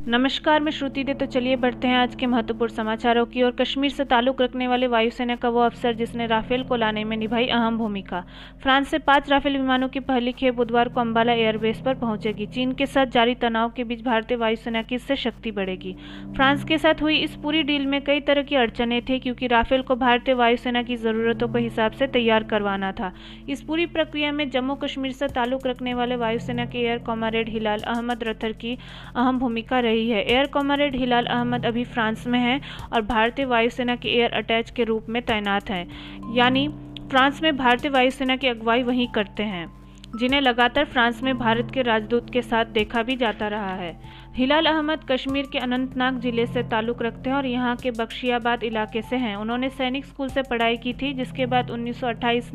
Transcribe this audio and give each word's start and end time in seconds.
नमस्कार, 0.00 0.60
मैं 0.60 0.72
श्रुति 0.72 1.02
दे 1.04 1.14
तो 1.14 1.26
चलिए 1.26 1.56
बढ़ते 1.56 1.88
हैं 1.88 1.96
आज 1.96 2.14
के 2.14 2.26
महत्वपूर्ण 2.26 2.72
समाचारों 2.72 3.24
की 3.26 3.42
ओर। 3.42 3.50
कश्मीर 3.52 3.90
से 3.90 4.04
ताल्लुक 4.04 4.40
रखने 4.42 4.68
वाले 4.68 4.86
वायुसेना 4.86 5.34
का 5.36 5.48
वो 5.48 5.60
अफसर 5.60 5.94
जिसने 5.94 6.26
राफेल 6.26 6.62
को 6.62 6.76
लाने 6.76 7.02
में 7.04 7.16
निभाई 7.16 7.46
अहम 7.46 7.76
भूमिका। 7.78 8.20
फ्रांस 8.62 8.88
से 8.88 8.98
पाँच 8.98 9.28
राफेल 9.30 9.56
विमानों 9.56 9.88
की 9.88 10.00
पहली 10.00 10.32
खेप 10.32 10.54
बुधवार 10.54 10.88
को 10.88 11.00
अंबाला 11.00 11.32
एयरबेस 11.32 11.82
पर 11.84 11.94
पहुंचेगी। 11.94 12.46
चीन 12.46 12.72
के 12.72 12.86
साथ 12.86 13.06
जारी 13.08 13.34
तनाव 13.34 13.72
के 13.76 13.84
बीच 13.84 14.02
भारतीय 14.04 14.36
वायुसेना 14.36 14.82
की 14.82 14.94
इससे 14.94 15.16
शक्ति 15.16 15.50
बढ़ेगी। 15.50 15.92
फ्रांस 16.34 16.64
के 16.64 16.78
साथ 16.78 17.02
हुई 17.02 17.16
इस 17.16 17.36
पूरी 17.36 17.62
डील 17.62 17.86
में 17.86 18.00
कई 18.02 18.20
तरह 18.20 18.42
की 18.42 18.56
अड़चने 18.56 19.00
थी, 19.00 19.18
क्योंकि 19.18 19.46
राफेल 19.46 19.82
को 19.82 19.96
भारतीय 19.96 20.34
वायुसेना 20.34 20.82
की 20.82 20.96
जरूरतों 20.96 21.48
के 21.48 21.58
हिसाब 21.58 21.92
से 21.92 22.06
तैयार 22.08 22.44
करवाना 22.44 22.92
था। 22.92 23.12
इस 23.48 23.62
पूरी 23.62 23.86
प्रक्रिया 23.88 24.32
में 24.32 24.48
जम्मू 24.50 24.74
कश्मीर 24.76 25.12
से 25.12 25.28
ताल्लुक 25.28 25.66
रखने 25.66 25.94
वाले 25.94 26.16
वायुसेना 26.16 26.64
के 26.64 26.78
एयर 26.78 26.98
कॉमारेड 27.02 27.48
हिलाल 27.48 27.80
अहमद 27.88 28.24
रथर 28.24 28.52
की 28.54 28.76
अहम 29.16 29.38
भूमिका 29.38 29.80
रही 29.90 30.08
है। 30.10 30.22
एयर 30.24 30.46
कॉमरेड 30.52 30.96
हिलाल 30.96 31.26
अहमद 31.28 31.66
अभी 31.66 31.84
फ्रांस 31.86 32.26
में 32.26 32.38
हैं 32.40 32.60
और 32.84 33.02
भारतीय 33.06 33.44
वायुसेना 33.46 33.96
के 33.96 34.08
एयर 34.10 34.32
अटैच 34.34 34.70
के 34.70 34.84
रूप 34.84 35.06
में 35.08 35.22
तैनात 35.24 35.70
हैं। 35.70 35.86
यानी 36.34 36.68
फ्रांस 37.00 37.42
में 37.42 37.56
भारतीय 37.56 37.90
वायुसेना 37.90 38.36
की 38.36 38.48
अगुवाई 38.48 38.82
वहीं 38.82 39.06
करते 39.08 39.42
हैं, 39.44 39.66
जिन्हें 40.12 40.40
लगातार 40.40 40.84
फ्रांस 40.86 41.22
में 41.22 41.36
भारत 41.38 41.70
के 41.74 41.82
राजदूत 41.82 42.30
के 42.32 42.42
साथ 42.42 42.64
देखा 42.72 43.02
भी 43.02 43.16
जाता 43.16 43.48
रहा 43.48 43.74
है। 43.74 43.92
हिलाल 44.34 44.66
अहमद 44.66 45.00
कश्मीर 45.08 45.46
के 45.52 45.58
अनंतनाग 45.58 46.18
ज़िले 46.20 46.46
से 46.46 46.62
ताल्लुक़ 46.64 47.02
रखते 47.02 47.30
हैं 47.30 47.36
और 47.36 47.46
यहाँ 47.46 47.74
के 47.76 47.90
बख्शियाबाद 47.92 48.62
इलाके 48.64 49.02
से 49.02 49.16
हैं। 49.16 49.34
उन्होंने 49.36 49.68
सैनिक 49.70 50.04
स्कूल 50.06 50.28
से 50.28 50.42
पढ़ाई 50.42 50.76
की 50.76 50.92
थी, 50.92 51.12
जिसके 51.14 51.46
बाद 51.46 51.70
1928 51.70 52.50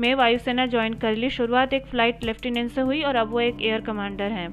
में 0.00 0.14
वायुसेना 0.14 0.66
ज्वाइन 0.66 0.94
कर 0.96 1.14
ली। 1.14 1.30
शुरुआत 1.30 1.72
एक 1.74 1.86
फ़्लाइट 1.86 2.24
लेफ्टिनेंट 2.24 2.70
से 2.70 2.80
हुई 2.82 3.02
और 3.02 3.16
अब 3.16 3.30
वो 3.30 3.40
एक 3.42 3.62
एयर 3.62 3.80
कमांडर 3.82 4.32
हैं। 4.32 4.48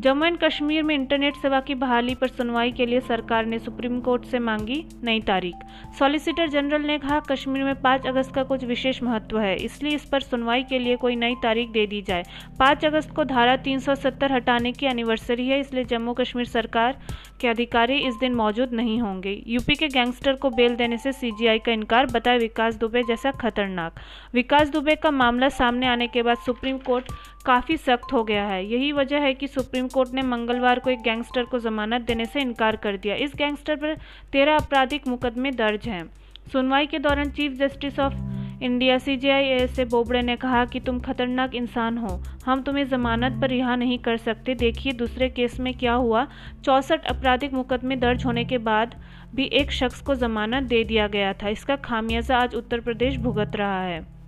जम्मू 0.00 0.24
एंड 0.24 0.36
कश्मीर 0.38 0.82
में 0.82 0.94
इंटरनेट 0.94 1.36
सेवा 1.36 1.58
की 1.60 1.74
बहाली 1.74 2.14
पर 2.14 2.28
सुनवाई 2.28 2.70
के 2.72 2.84
लिए 2.86 3.00
सरकार 3.00 3.46
ने 3.46 3.58
सुप्रीम 3.58 3.98
कोर्ट 4.00 4.24
से 4.24 4.38
मांगी 4.38 4.84
नई 5.04 5.20
तारीख। 5.20 5.54
सॉलिसिटर 5.98 6.48
जनरल 6.48 6.82
ने 6.82 6.98
कहा, 6.98 7.18
कश्मीर 7.20 7.64
में 7.64 7.80
5 7.82 8.06
अगस्त 8.06 8.34
का 8.34 8.42
कुछ 8.42 8.64
विशेष 8.64 9.02
महत्व 9.02 9.38
है, 9.38 9.54
इसलिए 9.56 9.94
इस 9.94 10.04
पर 10.04 10.20
सुनवाई 10.20 10.62
के 10.62 10.78
लिए 10.78 10.96
कोई 10.96 11.16
नई 11.16 11.34
तारीख 11.42 11.70
दे 11.70 11.86
दी 11.86 12.00
जाए। 12.02 12.24
5 12.60 12.84
अगस्त 12.84 13.10
को 13.10 13.24
धारा 13.24 13.56
370 13.56 14.32
हटाने 14.32 14.72
की 14.72 14.86
एनिवर्सरी 14.86 15.48
है, 15.48 15.60
इसलिए 15.60 15.84
जम्मू 15.84 16.12
कश्मीर 16.12 16.46
सरकार 16.46 16.98
के 17.40 17.48
अधिकारी 17.48 17.98
इस 17.98 18.14
दिन 18.14 18.34
मौजूद 18.34 18.72
नहीं 18.72 18.98
होंगे। 19.00 19.42
यूपी 19.46 19.74
के 19.74 19.88
गैंगस्टर 19.88 20.34
को 20.34 20.50
बेल 20.50 20.76
देने 20.76 20.98
से 20.98 21.12
सीजीआई 21.12 21.58
का 21.58 21.72
इनकार 21.72 22.06
बताया 22.06 22.38
विकास 22.38 22.76
दुबे 22.76 23.02
जैसा 23.02 23.30
खतरनाक। 23.40 24.00
विकास 24.34 24.70
दुबे 24.70 24.94
का 24.94 25.10
मामला 25.10 25.48
सामने 25.50 25.86
आने 25.86 26.06
के 26.06 26.22
बाद 26.22 26.36
सुप्रीम 26.46 26.78
कोर्ट 26.78 27.12
काफ़ी 27.46 27.76
सख्त 27.76 28.12
हो 28.12 28.22
गया 28.24 28.44
है। 28.46 28.64
यही 28.66 28.90
वजह 28.92 29.18
है 29.18 29.34
कि 29.34 29.46
सुप्रीम 29.48 29.88
कोर्ट 29.88 30.14
ने 30.14 30.22
मंगलवार 30.22 30.78
को 30.78 30.90
एक 30.90 31.02
गैंगस्टर 31.02 31.44
को 31.44 31.58
जमानत 31.58 32.02
देने 32.02 32.24
से 32.24 32.40
इनकार 32.40 32.76
कर 32.76 32.96
दिया। 32.96 33.14
इस 33.14 33.32
गैंगस्टर 33.36 33.76
पर 33.76 33.94
तेरह 34.32 34.54
आपराधिक 34.54 35.06
मुकदमे 35.08 35.50
दर्ज 35.50 35.88
हैं। 35.88 36.04
सुनवाई 36.52 36.86
के 36.86 36.98
दौरान 36.98 37.30
chief 37.30 37.52
justice 37.52 37.98
of 38.00 38.14
India 38.62 38.98
CJI 38.98 39.44
S 39.44 39.78
A 39.78 39.84
Bobde 39.84 40.22
ने 40.22 40.36
कहा 40.36 40.64
कि 40.64 40.80
तुम 40.80 40.98
खतरनाक 41.00 41.54
इंसान 41.54 41.98
हो। 41.98 42.20
हम 42.46 42.62
तुम्हें 42.62 42.86
जमानत 42.88 43.40
पर 43.40 43.48
रिहा 43.48 43.76
नहीं 43.76 43.98
कर 43.98 44.16
सकते। 44.16 44.54
देखिए 44.54 44.92
दूसरे 44.92 45.28
केस 45.28 45.58
में 45.60 45.72
क्या 45.74 45.92
हुआ। 45.92 46.26
चौंसठ 46.64 47.06
आपराधिक 47.06 47.52
मुकदमे 47.52 47.96
दर्ज 47.96 48.24
होने 48.24 48.44
के 48.44 48.58
बाद 48.58 48.94
भी 49.34 49.44
एक 49.44 49.72
शख्स 49.72 50.00
को 50.00 50.14
जमानत 50.14 50.62
दे 50.62 50.84
दिया 50.84 51.06
गया 51.08 51.32
था। 51.32 51.48
इसका 51.48 51.76
खामियाजा 51.76 52.38
आज 52.38 52.54
उत्तर 52.54 52.80
प्रदेश 52.80 53.16
भुगत 53.16 53.56
रहा 53.56 53.82
है। 53.82 54.19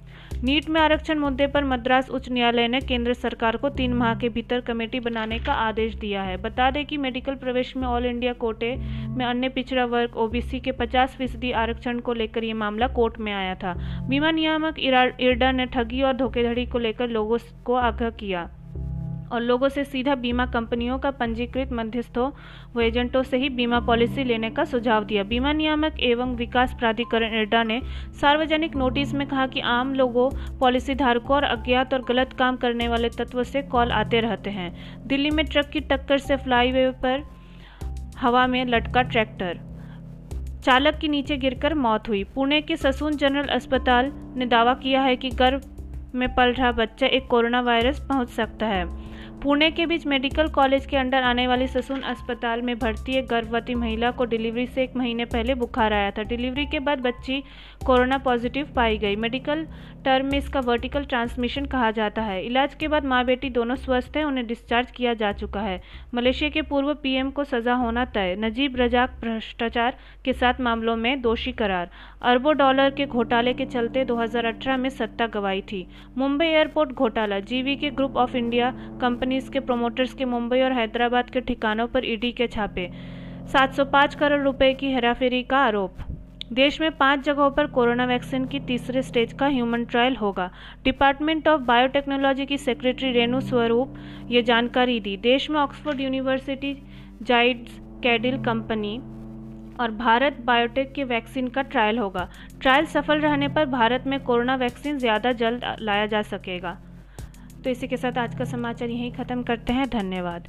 नीट 0.44 0.68
में 0.70 0.80
आरक्षण 0.80 1.18
मुद्दे 1.18 1.46
पर 1.46 1.64
मद्रास 1.64 2.08
उच्च 2.10 2.28
न्यायालय 2.32 2.66
ने 2.68 2.80
केंद्र 2.80 3.12
सरकार 3.14 3.56
को 3.56 3.68
तीन 3.70 3.92
माह 3.94 4.14
के 4.14 4.28
भीतर 4.28 4.60
कमेटी 4.60 5.00
बनाने 5.00 5.38
का 5.38 5.52
आदेश 5.52 5.94
दिया 5.94 6.22
है। 6.22 6.36
बता 6.36 6.70
दें 6.70 6.84
कि 6.86 6.96
मेडिकल 6.96 7.34
प्रवेश 7.34 7.76
में 7.76 7.86
ऑल 7.88 8.06
इंडिया 8.06 8.32
कोटे 8.32 8.74
में 9.08 9.24
अन्य 9.26 9.48
पिछड़ा 9.48 9.84
वर्ग 9.84 10.16
ओबीसी 10.16 10.60
के 10.60 10.72
50 10.72 11.14
फ़ीसदी 11.16 11.52
आरक्षण 11.52 11.98
को 11.98 12.12
लेकर 12.12 12.44
ये 12.44 12.52
मामला 12.54 12.86
कोर्ट 12.88 13.18
में 13.18 13.32
आया 13.32 13.54
था। 13.54 13.74
बीमा 14.08 14.30
नियामक 14.30 14.78
इरडा 14.78 15.52
ने 15.52 15.66
ठगी 15.66 16.02
और 16.02 16.16
धोखेधड़ी 16.16 16.66
को 16.66 16.78
लेकर 16.78 17.08
लोगों 17.08 17.38
को 17.64 17.74
आग्रह 17.74 18.10
किया। 18.10 18.48
और 19.32 19.40
लोगों 19.40 19.68
से 19.68 19.84
सीधा 19.84 20.14
बीमा 20.14 20.46
कंपनियों 20.46 20.98
का 20.98 21.10
पंजीकृत 21.10 21.72
मध्यस्थों 21.72 22.30
व 22.76 22.80
एजेंटों 22.80 23.22
से 23.22 23.36
ही 23.36 23.48
बीमा 23.48 23.80
पॉलिसी 23.80 24.24
लेने 24.24 24.50
का 24.50 24.64
सुझाव 24.64 25.04
दिया। 25.04 25.22
बीमा 25.22 25.52
नियामक 25.52 26.00
एवं 26.00 26.34
विकास 26.36 26.74
प्राधिकरण 26.74 27.34
इरडा 27.34 27.62
ने 27.62 27.80
सार्वजनिक 28.20 28.76
नोटिस 28.76 29.14
में 29.14 29.26
कहा 29.28 29.46
कि 29.46 29.60
आम 29.60 29.94
लोगों 29.94 30.28
पॉलिसी 30.58 30.94
धारकों 30.94 31.36
और 31.36 31.44
अज्ञात 31.44 31.94
और 31.94 32.02
गलत 32.02 32.32
काम 32.32 32.56
करने 32.56 32.88
वाले 32.88 33.08
तत्व 33.08 33.42
से 33.42 33.62
कॉल 33.62 33.92
आते 33.92 34.20
रहते 34.20 34.50
हैं। 34.50 34.72
दिल्ली 35.06 35.30
में 35.30 35.44
ट्रक 35.46 35.68
की 35.68 35.80
टक्कर 35.80 36.18
से 36.18 36.36
फ्लाईवे 36.36 36.90
पर 37.04 37.22
हवा 38.18 38.46
में 38.46 38.64
लटका 38.64 39.02
ट्रैक्टर। 39.02 39.60
चालक 40.64 40.94
की 40.94 41.08
नीचे 41.08 41.36
गिरकर 41.36 41.74
मौत 41.74 42.08
हुई। 42.08 42.22
पुणे 42.24 42.60
के 42.60 42.76
ससून 42.76 43.16
जनरल 43.16 43.48
अस्पताल 43.48 44.12
ने 44.36 44.46
दावा 44.46 44.74
किया 44.74 45.02
है 45.02 45.16
कि 45.16 45.30
गर्भ 45.30 45.62
में 46.14 46.28
पल 46.34 46.52
रहा 46.52 46.72
बच्चा 46.72 47.06
एक 47.06 47.26
कोरोना 47.26 47.60
वायरस 47.60 48.00
पहुँच 48.00 48.28
सकता 48.28 48.66
है। 48.66 48.84
पुणे 49.42 49.70
के 49.70 49.84
बीच 49.86 50.06
मेडिकल 50.06 50.48
कॉलेज 50.48 50.84
के 50.86 50.96
अंडर 50.96 51.22
आने 51.22 51.46
वाली 51.46 51.66
ससून 51.66 52.00
अस्पताल 52.00 52.60
में 52.62 52.78
भर्ती 52.78 53.12
एक 53.12 53.26
गर्भवती 53.26 53.74
महिला 53.74 54.10
को 54.10 54.24
डिलीवरी 54.24 54.66
से 54.66 54.82
एक 54.82 54.96
महीने 54.96 55.24
पहले 55.24 55.54
बुखार 55.54 55.92
आया 55.92 56.10
था। 56.10 56.22
डिलीवरी 56.22 56.66
के 56.66 56.78
बाद 56.78 57.00
बच्ची 57.00 57.42
कोरोना 57.86 58.18
पॉजिटिव 58.18 58.68
पाई 58.76 58.98
गई। 58.98 59.16
मेडिकल 59.16 59.66
टर्म 60.04 60.26
में 60.26 60.38
इसका 60.38 60.60
वर्टिकल 60.60 61.04
ट्रांसमिशन 61.04 61.66
कहा 61.66 61.90
जाता 61.90 62.22
है। 62.22 62.42
इलाज 62.44 62.74
के 62.74 62.88
बाद 62.88 63.04
माँ 63.04 63.24
बेटी 63.24 63.50
दोनों 63.50 63.74
स्वस्थ 63.74 64.16
हैं, 64.16 64.24
उन्हें 64.24 64.46
डिस्चार्ज 64.46 64.90
किया 64.90 65.14
जा 65.14 65.32
चुका 65.32 65.60
है। 65.60 65.82
मलेशिया 66.14 66.50
के 66.50 66.62
पूर्व 66.62 66.94
पीएम 66.94 67.30
को 67.30 67.44
सजा 67.44 67.74
होना 67.74 68.04
तय। 68.04 68.36
नजीब 68.38 68.76
रजाक 68.76 69.18
भ्रष्टाचार 69.20 69.96
के 70.24 70.32
साथ 70.32 70.60
मामलों 70.60 70.96
में 70.96 71.20
दोषी 71.22 71.52
करार। 71.52 71.90
अरबों 72.22 72.56
डॉलर 72.56 72.90
के 72.90 73.06
घोटाले 73.06 73.54
के 73.54 73.66
चलते 73.66 74.04
2018 74.04 74.76
में 74.76 74.88
सत्ता 74.90 75.26
गवाई 75.26 75.60
थी। 75.62 75.86
मुंबई 76.18 76.46
एयरपोर्ट 76.46 76.92
घोटाला। 76.92 77.40
जीवी 77.40 77.76
के 77.76 77.90
ग्रुप 77.90 78.16
ऑफ़ 78.16 78.36
इंडिया 78.36 78.70
कंपनीज़ 79.32 79.50
के 79.50 79.60
प्रोमोटर्स 79.60 80.12
के 80.14 80.24
मुंबई 80.24 80.60
और 80.60 80.72
हैदराबाद 80.72 81.30
के 81.30 81.40
ठिकानों 81.40 81.86
पर 81.88 82.04
ईडी 82.04 82.30
के 82.32 82.46
छापे। 82.46 82.88
705 83.52 84.14
करोड़ 84.14 84.40
रुपए 84.40 84.72
की 84.74 84.92
हेराफेरी 84.92 85.42
का 85.42 85.58
आरोप। 85.58 86.02
देश 86.52 86.80
में 86.80 86.90
पाँच 86.96 87.24
जगहों 87.24 87.50
पर 87.50 87.66
कोरोना 87.68 88.04
वैक्सीन 88.06 88.44
की 88.46 88.60
तीसरे 88.60 89.02
स्टेज 89.02 89.32
का 89.32 89.46
ह्यूमन 89.46 89.84
ट्रायल 89.84 90.16
होगा। 90.16 90.50
डिपार्टमेंट 90.84 91.48
ऑफ़ 91.48 91.60
बायोटेक्नोलॉजी 91.62 92.46
की 92.46 92.58
सेक्रेटरी 92.58 93.12
रेणु 93.12 93.40
स्वरूप 93.40 93.94
ये 94.30 94.42
जानकारी 94.42 94.98
दी। 95.00 95.16
देश 95.22 95.50
में 95.50 95.60
Oxford 95.60 96.00
University 96.00 96.76
Zydus 97.22 97.80
Cadila 98.02 98.42
company 98.44 98.96
और 99.80 99.90
भारत 99.98 100.40
बायोटेक 100.44 100.92
के 100.94 101.04
वैक्सीन 101.06 101.48
का 101.48 101.62
ट्रायल 101.64 101.98
होगा। 101.98 102.28
ट्रायल 102.60 102.86
सफल 102.88 103.20
रहने 103.20 103.48
पर 103.48 103.66
भारत 103.70 104.04
में 104.06 104.20
कोरोना 104.22 104.56
वैक्सीन 104.58 104.98
ज़्यादा 104.98 105.32
जल्द 105.34 105.76
लाया 105.80 106.06
जा 106.06 106.22
सकेगा। 106.28 106.78
तो 107.64 107.70
इसी 107.70 107.88
के 107.88 107.96
साथ 107.96 108.18
आज 108.18 108.34
का 108.34 108.44
समाचार 108.44 108.90
यहीं 108.90 109.12
ख़त्म 109.12 109.42
करते 109.42 109.72
हैं। 109.72 109.88
धन्यवाद। 109.90 110.48